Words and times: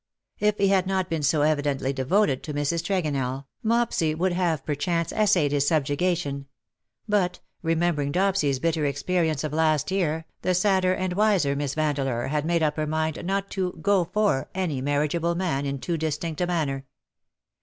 If 0.39 0.57
he 0.57 0.69
had 0.69 0.87
not 0.87 1.11
been 1.11 1.21
so 1.21 1.43
evidently 1.43 1.93
devoted 1.93 2.41
to 2.41 2.55
Mrs. 2.55 2.81
Tregonell, 2.83 3.45
Mopsy 3.61 4.15
would 4.15 4.31
have 4.33 4.65
perchance 4.65 5.11
essayed 5.11 5.51
his 5.51 5.67
subjugation; 5.67 6.47
but, 7.07 7.39
remembering 7.61 8.11
Dopsy^s 8.11 8.59
bitter 8.59 8.83
experience 8.83 9.43
of 9.43 9.53
last 9.53 9.91
year, 9.91 10.25
the 10.41 10.55
sadder 10.55 10.95
and 10.95 11.13
wiser 11.13 11.55
Miss 11.55 11.75
Vandeleur 11.75 12.29
had 12.29 12.45
made 12.47 12.63
up 12.63 12.77
her 12.77 12.87
mind 12.87 13.23
not 13.23 13.51
to 13.51 13.73
^^ 13.73 13.81
go 13.83 14.03
for^' 14.03 14.47
any 14.55 14.81
marriageable 14.81 15.35
man 15.35 15.67
in 15.67 15.77
too 15.77 15.97
distinct 15.97 16.41
a 16.41 16.47
manner. 16.47 16.87